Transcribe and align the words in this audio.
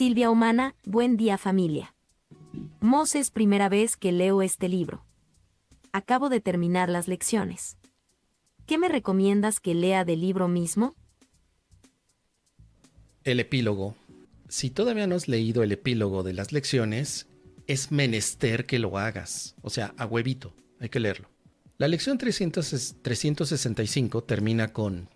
Silvia 0.00 0.30
Humana, 0.30 0.74
buen 0.86 1.18
día 1.18 1.36
familia. 1.36 1.94
Mos 2.80 3.14
es 3.14 3.30
primera 3.30 3.68
vez 3.68 3.98
que 3.98 4.12
leo 4.12 4.40
este 4.40 4.66
libro. 4.66 5.04
Acabo 5.92 6.30
de 6.30 6.40
terminar 6.40 6.88
las 6.88 7.06
lecciones. 7.06 7.76
¿Qué 8.64 8.78
me 8.78 8.88
recomiendas 8.88 9.60
que 9.60 9.74
lea 9.74 10.06
del 10.06 10.22
libro 10.22 10.48
mismo? 10.48 10.96
El 13.24 13.40
epílogo. 13.40 13.94
Si 14.48 14.70
todavía 14.70 15.06
no 15.06 15.16
has 15.16 15.28
leído 15.28 15.62
el 15.62 15.70
epílogo 15.70 16.22
de 16.22 16.32
las 16.32 16.50
lecciones, 16.50 17.26
es 17.66 17.92
menester 17.92 18.64
que 18.64 18.78
lo 18.78 18.96
hagas. 18.96 19.54
O 19.60 19.68
sea, 19.68 19.92
a 19.98 20.06
huevito, 20.06 20.54
hay 20.78 20.88
que 20.88 21.00
leerlo. 21.00 21.28
La 21.76 21.88
lección 21.88 22.16
365 22.16 24.24
termina 24.24 24.72
con, 24.72 25.10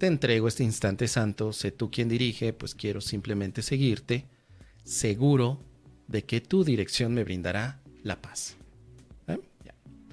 te 0.00 0.06
entrego 0.06 0.48
este 0.48 0.64
instante 0.64 1.06
santo, 1.08 1.52
sé 1.52 1.72
tú 1.72 1.90
quien 1.90 2.08
dirige, 2.08 2.54
pues 2.54 2.74
quiero 2.74 3.02
simplemente 3.02 3.60
seguirte, 3.60 4.24
seguro 4.82 5.62
de 6.08 6.24
que 6.24 6.40
tu 6.40 6.64
dirección 6.64 7.12
me 7.12 7.22
brindará 7.22 7.82
la 8.02 8.20
paz. 8.22 8.56
¿Eh? 9.28 9.38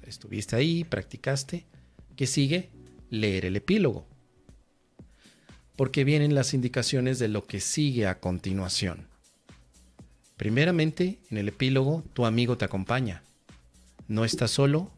Estuviste 0.06 0.56
ahí, 0.56 0.84
practicaste. 0.84 1.64
¿Qué 2.16 2.26
sigue? 2.26 2.68
Leer 3.08 3.46
el 3.46 3.56
epílogo. 3.56 4.06
Porque 5.74 6.04
vienen 6.04 6.34
las 6.34 6.52
indicaciones 6.52 7.18
de 7.18 7.28
lo 7.28 7.46
que 7.46 7.60
sigue 7.60 8.06
a 8.06 8.20
continuación. 8.20 9.06
Primeramente, 10.36 11.18
en 11.30 11.38
el 11.38 11.48
epílogo, 11.48 12.04
tu 12.12 12.26
amigo 12.26 12.58
te 12.58 12.66
acompaña. 12.66 13.22
No 14.06 14.26
estás 14.26 14.50
solo 14.50 14.92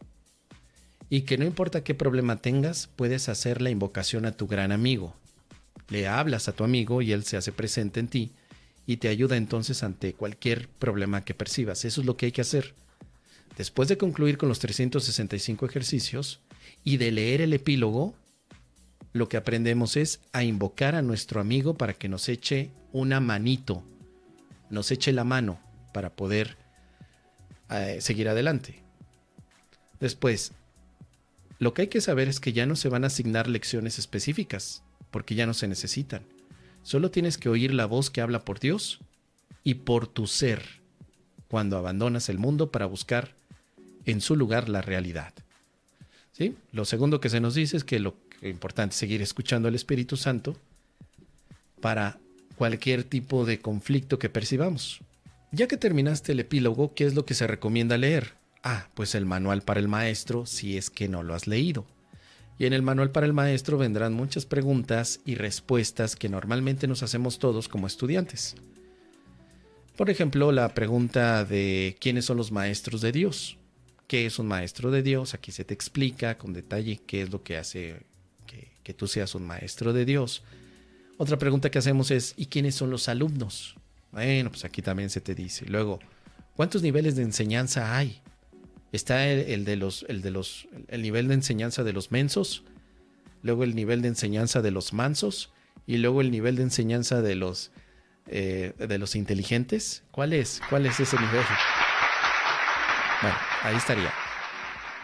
y 1.10 1.22
que 1.22 1.36
no 1.36 1.44
importa 1.44 1.82
qué 1.82 1.94
problema 1.94 2.36
tengas, 2.36 2.88
puedes 2.94 3.28
hacer 3.28 3.60
la 3.60 3.70
invocación 3.70 4.24
a 4.26 4.32
tu 4.32 4.46
gran 4.46 4.70
amigo. 4.70 5.16
Le 5.88 6.06
hablas 6.06 6.48
a 6.48 6.52
tu 6.52 6.62
amigo 6.62 7.02
y 7.02 7.10
él 7.10 7.24
se 7.24 7.36
hace 7.36 7.50
presente 7.50 7.98
en 7.98 8.06
ti 8.06 8.30
y 8.86 8.98
te 8.98 9.08
ayuda 9.08 9.36
entonces 9.36 9.82
ante 9.82 10.14
cualquier 10.14 10.68
problema 10.68 11.24
que 11.24 11.34
percibas. 11.34 11.84
Eso 11.84 12.00
es 12.00 12.06
lo 12.06 12.16
que 12.16 12.26
hay 12.26 12.32
que 12.32 12.40
hacer. 12.40 12.74
Después 13.58 13.88
de 13.88 13.98
concluir 13.98 14.38
con 14.38 14.48
los 14.48 14.60
365 14.60 15.66
ejercicios 15.66 16.40
y 16.84 16.96
de 16.96 17.10
leer 17.10 17.40
el 17.40 17.52
epílogo, 17.52 18.14
lo 19.12 19.28
que 19.28 19.36
aprendemos 19.36 19.96
es 19.96 20.20
a 20.32 20.44
invocar 20.44 20.94
a 20.94 21.02
nuestro 21.02 21.40
amigo 21.40 21.74
para 21.74 21.94
que 21.94 22.08
nos 22.08 22.28
eche 22.28 22.70
una 22.92 23.18
manito, 23.18 23.82
nos 24.70 24.92
eche 24.92 25.12
la 25.12 25.24
mano 25.24 25.58
para 25.92 26.10
poder 26.10 26.56
eh, 27.68 27.98
seguir 28.00 28.28
adelante. 28.28 28.80
Después, 29.98 30.52
lo 31.60 31.74
que 31.74 31.82
hay 31.82 31.88
que 31.88 32.00
saber 32.00 32.26
es 32.26 32.40
que 32.40 32.54
ya 32.54 32.64
no 32.64 32.74
se 32.74 32.88
van 32.88 33.04
a 33.04 33.08
asignar 33.08 33.46
lecciones 33.46 33.98
específicas, 33.98 34.82
porque 35.10 35.34
ya 35.34 35.44
no 35.44 35.52
se 35.52 35.68
necesitan. 35.68 36.22
Solo 36.82 37.10
tienes 37.10 37.36
que 37.36 37.50
oír 37.50 37.74
la 37.74 37.84
voz 37.84 38.08
que 38.08 38.22
habla 38.22 38.46
por 38.46 38.58
Dios 38.58 38.98
y 39.62 39.74
por 39.74 40.06
tu 40.06 40.26
ser 40.26 40.80
cuando 41.48 41.76
abandonas 41.76 42.30
el 42.30 42.38
mundo 42.38 42.70
para 42.70 42.86
buscar 42.86 43.34
en 44.06 44.22
su 44.22 44.36
lugar 44.36 44.70
la 44.70 44.80
realidad. 44.80 45.34
¿Sí? 46.32 46.56
Lo 46.72 46.86
segundo 46.86 47.20
que 47.20 47.28
se 47.28 47.40
nos 47.40 47.54
dice 47.54 47.76
es 47.76 47.84
que 47.84 48.00
lo 48.00 48.16
importante 48.40 48.94
es 48.94 48.98
seguir 48.98 49.20
escuchando 49.20 49.68
al 49.68 49.74
Espíritu 49.74 50.16
Santo 50.16 50.56
para 51.82 52.18
cualquier 52.56 53.04
tipo 53.04 53.44
de 53.44 53.60
conflicto 53.60 54.18
que 54.18 54.30
percibamos. 54.30 55.00
Ya 55.52 55.68
que 55.68 55.76
terminaste 55.76 56.32
el 56.32 56.40
epílogo, 56.40 56.94
¿qué 56.94 57.04
es 57.04 57.14
lo 57.14 57.26
que 57.26 57.34
se 57.34 57.46
recomienda 57.46 57.98
leer? 57.98 58.39
Ah, 58.62 58.88
pues 58.94 59.14
el 59.14 59.26
manual 59.26 59.62
para 59.62 59.80
el 59.80 59.88
maestro 59.88 60.46
si 60.46 60.76
es 60.76 60.90
que 60.90 61.08
no 61.08 61.22
lo 61.22 61.34
has 61.34 61.46
leído. 61.46 61.86
Y 62.58 62.66
en 62.66 62.74
el 62.74 62.82
manual 62.82 63.10
para 63.10 63.24
el 63.24 63.32
maestro 63.32 63.78
vendrán 63.78 64.12
muchas 64.12 64.44
preguntas 64.44 65.20
y 65.24 65.34
respuestas 65.34 66.14
que 66.14 66.28
normalmente 66.28 66.86
nos 66.86 67.02
hacemos 67.02 67.38
todos 67.38 67.68
como 67.68 67.86
estudiantes. 67.86 68.54
Por 69.96 70.10
ejemplo, 70.10 70.52
la 70.52 70.74
pregunta 70.74 71.44
de 71.44 71.96
quiénes 72.00 72.26
son 72.26 72.36
los 72.36 72.52
maestros 72.52 73.00
de 73.00 73.12
Dios. 73.12 73.56
¿Qué 74.06 74.26
es 74.26 74.38
un 74.38 74.46
maestro 74.46 74.90
de 74.90 75.02
Dios? 75.02 75.32
Aquí 75.32 75.52
se 75.52 75.64
te 75.64 75.72
explica 75.72 76.36
con 76.36 76.52
detalle 76.52 77.00
qué 77.06 77.22
es 77.22 77.30
lo 77.30 77.42
que 77.42 77.56
hace 77.56 78.02
que, 78.82 78.92
tú 78.92 79.06
seas 79.06 79.34
un 79.36 79.46
maestro 79.46 79.92
de 79.92 80.04
Dios. 80.04 80.42
Otra 81.16 81.38
pregunta 81.38 81.70
que 81.70 81.78
hacemos 81.78 82.10
es 82.10 82.34
¿y 82.36 82.46
quiénes 82.46 82.74
son 82.74 82.90
los 82.90 83.08
alumnos? 83.08 83.76
Bueno, 84.10 84.50
pues 84.50 84.64
aquí 84.64 84.82
también 84.82 85.10
se 85.10 85.20
te 85.20 85.34
dice. 85.34 85.64
Luego, 85.66 86.00
¿cuántos 86.56 86.82
niveles 86.82 87.14
de 87.14 87.22
enseñanza 87.22 87.96
hay? 87.96 88.20
Está 88.92 89.28
el, 89.28 89.64
de 89.64 89.76
los, 89.76 90.04
el 90.08 90.20
de 90.20 90.30
los, 90.30 90.66
el 90.88 91.02
nivel 91.02 91.28
de 91.28 91.34
enseñanza 91.34 91.84
de 91.84 91.92
los 91.92 92.10
mensos, 92.10 92.64
luego 93.42 93.62
el 93.64 93.74
nivel 93.74 94.02
de 94.02 94.08
enseñanza 94.08 94.62
de 94.62 94.72
los 94.72 94.92
mansos 94.92 95.52
y 95.86 95.98
luego 95.98 96.20
el 96.20 96.30
nivel 96.30 96.56
de 96.56 96.64
enseñanza 96.64 97.22
de 97.22 97.36
los, 97.36 97.70
eh, 98.26 98.72
de 98.78 98.98
los 98.98 99.14
inteligentes. 99.14 100.02
¿Cuál 100.10 100.32
es? 100.32 100.60
¿Cuál 100.68 100.86
es 100.86 100.98
ese 100.98 101.16
nivel? 101.16 101.44
Bueno, 103.22 103.36
ahí 103.62 103.76
estaría. 103.76 104.12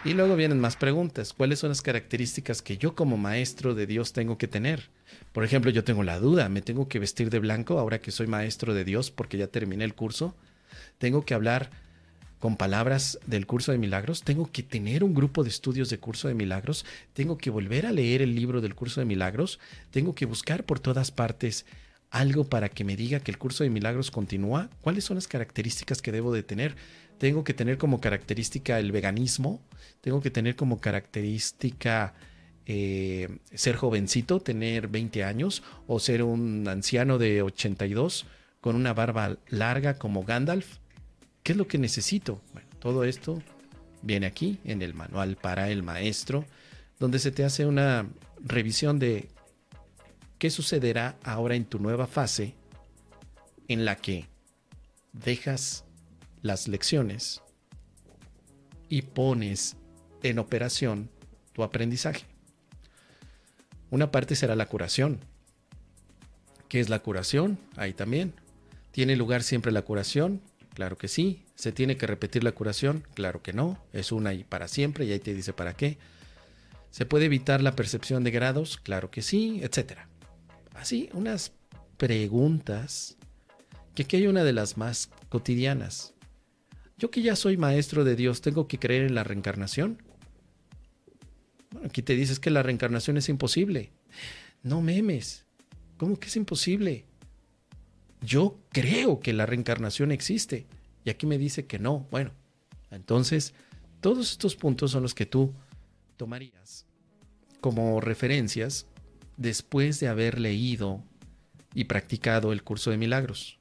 Y 0.04 0.14
luego 0.14 0.36
vienen 0.36 0.60
más 0.60 0.76
preguntas. 0.76 1.32
¿Cuáles 1.32 1.58
son 1.58 1.70
las 1.70 1.82
características 1.82 2.62
que 2.62 2.78
yo 2.78 2.94
como 2.94 3.16
maestro 3.16 3.74
de 3.74 3.86
Dios 3.86 4.12
tengo 4.12 4.38
que 4.38 4.46
tener? 4.46 4.88
Por 5.32 5.44
ejemplo, 5.44 5.70
yo 5.70 5.84
tengo 5.84 6.02
la 6.02 6.18
duda, 6.18 6.48
¿me 6.48 6.62
tengo 6.62 6.88
que 6.88 6.98
vestir 6.98 7.28
de 7.28 7.40
blanco 7.40 7.78
ahora 7.78 8.00
que 8.00 8.10
soy 8.10 8.26
maestro 8.26 8.72
de 8.72 8.84
Dios 8.84 9.10
porque 9.10 9.36
ya 9.36 9.48
terminé 9.48 9.84
el 9.84 9.94
curso? 9.94 10.34
¿Tengo 10.98 11.24
que 11.24 11.34
hablar 11.34 11.70
con 12.38 12.56
palabras 12.56 13.18
del 13.26 13.46
curso 13.46 13.72
de 13.72 13.78
milagros, 13.78 14.22
tengo 14.22 14.50
que 14.50 14.62
tener 14.62 15.02
un 15.04 15.14
grupo 15.14 15.42
de 15.42 15.48
estudios 15.48 15.88
de 15.88 15.98
curso 15.98 16.28
de 16.28 16.34
milagros, 16.34 16.84
tengo 17.12 17.38
que 17.38 17.50
volver 17.50 17.86
a 17.86 17.92
leer 17.92 18.22
el 18.22 18.34
libro 18.34 18.60
del 18.60 18.74
curso 18.74 19.00
de 19.00 19.06
milagros, 19.06 19.58
tengo 19.90 20.14
que 20.14 20.26
buscar 20.26 20.64
por 20.64 20.78
todas 20.78 21.10
partes 21.10 21.64
algo 22.10 22.44
para 22.44 22.68
que 22.68 22.84
me 22.84 22.96
diga 22.96 23.20
que 23.20 23.30
el 23.30 23.38
curso 23.38 23.64
de 23.64 23.70
milagros 23.70 24.10
continúa, 24.10 24.70
cuáles 24.80 25.04
son 25.04 25.16
las 25.16 25.28
características 25.28 26.02
que 26.02 26.12
debo 26.12 26.32
de 26.32 26.42
tener. 26.42 26.76
Tengo 27.18 27.44
que 27.44 27.54
tener 27.54 27.78
como 27.78 28.00
característica 28.00 28.78
el 28.78 28.92
veganismo, 28.92 29.62
tengo 30.00 30.20
que 30.20 30.30
tener 30.30 30.56
como 30.56 30.80
característica 30.80 32.14
eh, 32.66 33.38
ser 33.54 33.76
jovencito, 33.76 34.40
tener 34.40 34.88
20 34.88 35.24
años, 35.24 35.62
o 35.86 35.98
ser 35.98 36.22
un 36.22 36.66
anciano 36.68 37.18
de 37.18 37.42
82 37.42 38.26
con 38.60 38.76
una 38.76 38.92
barba 38.92 39.36
larga 39.48 39.98
como 39.98 40.24
Gandalf 40.24 40.78
¿Qué 41.46 41.52
es 41.52 41.58
lo 41.58 41.68
que 41.68 41.78
necesito? 41.78 42.42
Bueno, 42.52 42.68
todo 42.80 43.04
esto 43.04 43.40
viene 44.02 44.26
aquí 44.26 44.58
en 44.64 44.82
el 44.82 44.94
manual 44.94 45.36
para 45.36 45.70
el 45.70 45.84
maestro, 45.84 46.44
donde 46.98 47.20
se 47.20 47.30
te 47.30 47.44
hace 47.44 47.66
una 47.66 48.08
revisión 48.40 48.98
de 48.98 49.28
qué 50.40 50.50
sucederá 50.50 51.16
ahora 51.22 51.54
en 51.54 51.64
tu 51.64 51.78
nueva 51.78 52.08
fase 52.08 52.56
en 53.68 53.84
la 53.84 53.94
que 53.94 54.26
dejas 55.12 55.84
las 56.42 56.66
lecciones 56.66 57.42
y 58.88 59.02
pones 59.02 59.76
en 60.24 60.40
operación 60.40 61.10
tu 61.52 61.62
aprendizaje. 61.62 62.26
Una 63.90 64.10
parte 64.10 64.34
será 64.34 64.56
la 64.56 64.66
curación. 64.66 65.20
¿Qué 66.68 66.80
es 66.80 66.88
la 66.88 66.98
curación? 66.98 67.56
Ahí 67.76 67.92
también. 67.92 68.34
¿Tiene 68.90 69.14
lugar 69.14 69.44
siempre 69.44 69.70
la 69.70 69.82
curación? 69.82 70.42
Claro 70.76 70.98
que 70.98 71.08
sí. 71.08 71.46
¿Se 71.54 71.72
tiene 71.72 71.96
que 71.96 72.06
repetir 72.06 72.44
la 72.44 72.52
curación? 72.52 73.02
Claro 73.14 73.40
que 73.42 73.54
no. 73.54 73.82
Es 73.94 74.12
una 74.12 74.34
y 74.34 74.44
para 74.44 74.68
siempre 74.68 75.06
y 75.06 75.12
ahí 75.12 75.18
te 75.18 75.32
dice 75.32 75.54
para 75.54 75.74
qué. 75.74 75.96
¿Se 76.90 77.06
puede 77.06 77.24
evitar 77.24 77.62
la 77.62 77.74
percepción 77.74 78.24
de 78.24 78.30
grados? 78.30 78.76
Claro 78.76 79.10
que 79.10 79.22
sí, 79.22 79.58
etc. 79.62 80.00
Así, 80.74 81.08
unas 81.14 81.52
preguntas 81.96 83.16
que 83.94 84.02
aquí 84.02 84.16
hay 84.16 84.26
una 84.26 84.44
de 84.44 84.52
las 84.52 84.76
más 84.76 85.08
cotidianas. 85.30 86.12
Yo 86.98 87.10
que 87.10 87.22
ya 87.22 87.36
soy 87.36 87.56
maestro 87.56 88.04
de 88.04 88.14
Dios, 88.14 88.42
¿tengo 88.42 88.68
que 88.68 88.78
creer 88.78 89.04
en 89.04 89.14
la 89.14 89.24
reencarnación? 89.24 90.02
Bueno, 91.70 91.88
aquí 91.88 92.02
te 92.02 92.14
dices 92.14 92.38
que 92.38 92.50
la 92.50 92.62
reencarnación 92.62 93.16
es 93.16 93.30
imposible. 93.30 93.92
No 94.62 94.82
memes. 94.82 95.46
¿Cómo 95.96 96.20
que 96.20 96.28
es 96.28 96.36
imposible? 96.36 97.05
Yo 98.20 98.58
creo 98.70 99.20
que 99.20 99.32
la 99.32 99.46
reencarnación 99.46 100.12
existe. 100.12 100.66
Y 101.04 101.10
aquí 101.10 101.26
me 101.26 101.38
dice 101.38 101.66
que 101.66 101.78
no. 101.78 102.06
Bueno, 102.10 102.32
entonces 102.90 103.54
todos 104.00 104.30
estos 104.32 104.56
puntos 104.56 104.90
son 104.90 105.02
los 105.02 105.14
que 105.14 105.26
tú 105.26 105.54
tomarías 106.16 106.86
como 107.60 108.00
referencias 108.00 108.86
después 109.36 110.00
de 110.00 110.08
haber 110.08 110.40
leído 110.40 111.02
y 111.74 111.84
practicado 111.84 112.52
el 112.52 112.62
curso 112.62 112.90
de 112.90 112.96
milagros. 112.96 113.58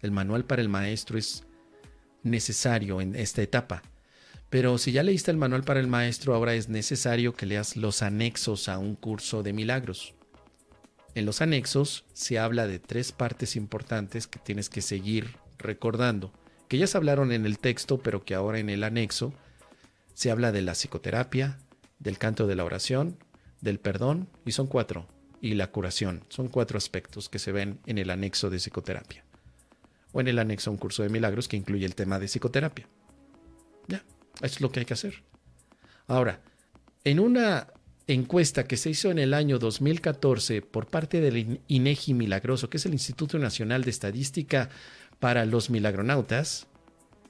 El 0.00 0.10
manual 0.10 0.44
para 0.44 0.62
el 0.62 0.68
maestro 0.68 1.18
es 1.18 1.44
necesario 2.22 3.00
en 3.00 3.14
esta 3.14 3.42
etapa. 3.42 3.82
Pero 4.50 4.78
si 4.78 4.92
ya 4.92 5.02
leíste 5.02 5.30
el 5.30 5.36
manual 5.36 5.62
para 5.62 5.80
el 5.80 5.88
maestro, 5.88 6.34
ahora 6.34 6.54
es 6.54 6.68
necesario 6.68 7.34
que 7.34 7.46
leas 7.46 7.76
los 7.76 8.02
anexos 8.02 8.68
a 8.68 8.78
un 8.78 8.94
curso 8.94 9.42
de 9.42 9.52
milagros. 9.52 10.14
En 11.18 11.26
los 11.26 11.42
anexos 11.42 12.04
se 12.12 12.38
habla 12.38 12.68
de 12.68 12.78
tres 12.78 13.10
partes 13.10 13.56
importantes 13.56 14.28
que 14.28 14.38
tienes 14.38 14.68
que 14.70 14.82
seguir 14.82 15.34
recordando, 15.58 16.32
que 16.68 16.78
ya 16.78 16.86
se 16.86 16.96
hablaron 16.96 17.32
en 17.32 17.44
el 17.44 17.58
texto, 17.58 17.98
pero 17.98 18.24
que 18.24 18.36
ahora 18.36 18.60
en 18.60 18.70
el 18.70 18.84
anexo 18.84 19.34
se 20.14 20.30
habla 20.30 20.52
de 20.52 20.62
la 20.62 20.74
psicoterapia, 20.74 21.58
del 21.98 22.18
canto 22.18 22.46
de 22.46 22.54
la 22.54 22.64
oración, 22.64 23.18
del 23.60 23.80
perdón, 23.80 24.28
y 24.46 24.52
son 24.52 24.68
cuatro, 24.68 25.08
y 25.40 25.54
la 25.54 25.72
curación. 25.72 26.22
Son 26.28 26.46
cuatro 26.46 26.78
aspectos 26.78 27.28
que 27.28 27.40
se 27.40 27.50
ven 27.50 27.80
en 27.86 27.98
el 27.98 28.10
anexo 28.10 28.48
de 28.48 28.58
psicoterapia. 28.58 29.24
o 30.12 30.20
en 30.20 30.28
el 30.28 30.38
anexo 30.38 30.70
a 30.70 30.72
un 30.72 30.78
curso 30.78 31.02
de 31.02 31.08
milagros 31.08 31.48
que 31.48 31.56
incluye 31.56 31.84
el 31.84 31.96
tema 31.96 32.20
de 32.20 32.28
psicoterapia. 32.28 32.86
Ya, 33.88 34.04
eso 34.36 34.54
es 34.54 34.60
lo 34.60 34.70
que 34.70 34.78
hay 34.78 34.86
que 34.86 34.94
hacer. 34.94 35.24
Ahora, 36.06 36.42
en 37.02 37.18
una 37.18 37.72
encuesta 38.08 38.64
que 38.64 38.76
se 38.76 38.90
hizo 38.90 39.10
en 39.10 39.18
el 39.18 39.34
año 39.34 39.58
2014 39.58 40.62
por 40.62 40.86
parte 40.86 41.20
del 41.20 41.60
INEGI 41.68 42.14
Milagroso, 42.14 42.70
que 42.70 42.78
es 42.78 42.86
el 42.86 42.94
Instituto 42.94 43.38
Nacional 43.38 43.84
de 43.84 43.90
Estadística 43.90 44.70
para 45.20 45.44
los 45.44 45.70
Milagronautas, 45.70 46.66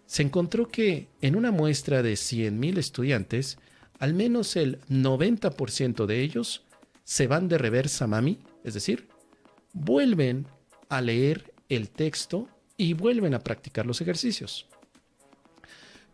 se 0.07 0.23
encontró 0.23 0.69
que 0.69 1.09
en 1.21 1.37
una 1.37 1.51
muestra 1.51 2.03
de 2.03 2.15
100.000 2.15 2.79
estudiantes, 2.79 3.59
al 3.99 4.15
menos 4.15 4.57
el 4.57 4.81
90% 4.89 6.07
de 6.07 6.23
ellos 6.23 6.65
se 7.05 7.27
van 7.27 7.49
de 7.49 7.59
reversa 7.59 8.07
mami, 8.07 8.39
es 8.65 8.75
decir, 8.75 9.09
vuelven 9.73 10.47
a 10.89 11.01
leer 11.01 11.53
el 11.69 11.91
texto 11.91 12.49
y 12.77 12.93
vuelven 12.93 13.35
a 13.35 13.41
practicar 13.41 13.85
los 13.85 14.01
ejercicios. 14.01 14.67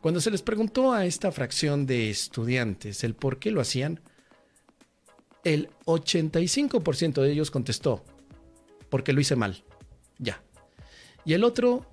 Cuando 0.01 0.21
se 0.21 0.31
les 0.31 0.43
preguntó 0.43 0.93
a 0.93 1.07
esta 1.07 1.31
fracción 1.33 1.87
de 1.87 2.11
estudiantes 2.11 3.05
el 3.05 3.15
por 3.15 3.39
qué 3.39 3.51
lo 3.51 3.61
hacían, 3.61 4.01
el 5.45 5.69
85% 5.85 7.23
de 7.23 7.33
ellos 7.33 7.51
contestó, 7.51 8.05
porque 8.89 9.13
lo 9.13 9.21
hice 9.21 9.37
mal. 9.37 9.63
Ya. 10.19 10.43
Y 11.25 11.35
el 11.35 11.45
otro 11.45 11.87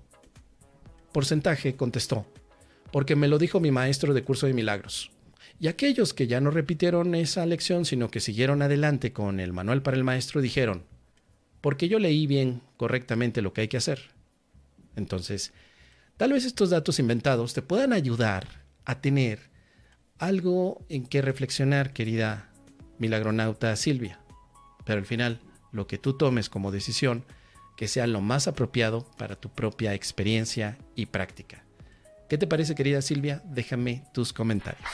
porcentaje 1.11 1.75
contestó, 1.75 2.25
porque 2.91 3.15
me 3.15 3.27
lo 3.27 3.37
dijo 3.37 3.59
mi 3.59 3.71
maestro 3.71 4.13
de 4.13 4.23
curso 4.23 4.47
de 4.47 4.53
milagros. 4.53 5.11
Y 5.59 5.67
aquellos 5.67 6.13
que 6.13 6.27
ya 6.27 6.41
no 6.41 6.49
repitieron 6.49 7.13
esa 7.13 7.45
lección, 7.45 7.85
sino 7.85 8.09
que 8.09 8.19
siguieron 8.19 8.61
adelante 8.61 9.13
con 9.13 9.39
el 9.39 9.53
manual 9.53 9.83
para 9.83 9.97
el 9.97 10.03
maestro, 10.03 10.41
dijeron, 10.41 10.85
porque 11.61 11.87
yo 11.87 11.99
leí 11.99 12.25
bien 12.25 12.61
correctamente 12.77 13.41
lo 13.41 13.53
que 13.53 13.61
hay 13.61 13.67
que 13.67 13.77
hacer. 13.77 14.09
Entonces, 14.95 15.53
tal 16.17 16.33
vez 16.33 16.45
estos 16.45 16.71
datos 16.71 16.99
inventados 16.99 17.53
te 17.53 17.61
puedan 17.61 17.93
ayudar 17.93 18.65
a 18.85 19.01
tener 19.01 19.51
algo 20.17 20.83
en 20.89 21.05
que 21.05 21.21
reflexionar, 21.21 21.93
querida 21.93 22.50
milagronauta 23.01 23.75
Silvia. 23.75 24.19
Pero 24.85 24.99
al 24.99 25.05
final, 25.05 25.41
lo 25.71 25.87
que 25.87 25.97
tú 25.97 26.13
tomes 26.13 26.49
como 26.49 26.71
decisión, 26.71 27.25
que 27.75 27.87
sea 27.87 28.05
lo 28.05 28.21
más 28.21 28.47
apropiado 28.47 29.05
para 29.17 29.35
tu 29.35 29.49
propia 29.49 29.95
experiencia 29.95 30.77
y 30.95 31.07
práctica. 31.07 31.65
¿Qué 32.29 32.37
te 32.37 32.47
parece, 32.47 32.75
querida 32.75 33.01
Silvia? 33.01 33.41
Déjame 33.43 34.03
tus 34.13 34.31
comentarios. 34.31 34.87